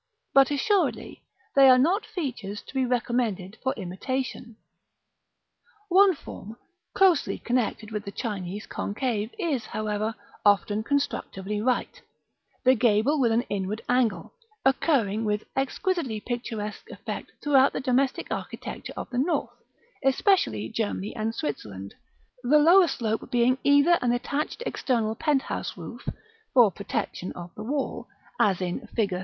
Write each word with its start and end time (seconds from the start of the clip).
But, 0.33 0.49
assuredly, 0.49 1.21
they 1.55 1.69
are 1.69 1.77
not 1.77 2.07
features 2.07 2.63
to 2.63 2.73
be 2.73 2.87
recommended 2.87 3.59
for 3.61 3.71
imitation.§ 3.75 4.43
IV. 4.47 4.55
One 5.89 6.15
form, 6.15 6.57
closely 6.95 7.37
connected 7.37 7.91
with 7.91 8.05
the 8.05 8.11
Chinese 8.11 8.65
concave, 8.65 9.29
is, 9.37 9.67
however, 9.67 10.15
often 10.43 10.81
constructively 10.81 11.61
right, 11.61 12.01
the 12.63 12.73
gable 12.73 13.19
with 13.19 13.31
an 13.31 13.43
inward 13.43 13.83
angle, 13.87 14.33
occurring 14.65 15.23
with 15.23 15.43
exquisitely 15.55 16.19
picturesque 16.19 16.89
effect 16.89 17.33
throughout 17.43 17.71
the 17.71 17.79
domestic 17.79 18.25
architecture 18.31 18.93
of 18.97 19.07
the 19.11 19.19
north, 19.19 19.53
especially 20.03 20.67
Germany 20.69 21.15
and 21.15 21.35
Switzerland; 21.35 21.93
the 22.41 22.57
lower 22.57 22.87
slope 22.87 23.29
being 23.29 23.59
either 23.63 23.99
an 24.01 24.13
attached 24.13 24.63
external 24.65 25.13
penthouse 25.13 25.77
roof, 25.77 26.09
for 26.55 26.71
protection 26.71 27.31
of 27.33 27.53
the 27.53 27.63
wall, 27.63 28.07
as 28.39 28.61
in 28.61 28.87
Fig. 28.95 29.13